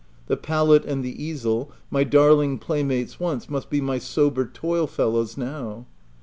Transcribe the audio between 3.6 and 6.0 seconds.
be my sober toil fellows now.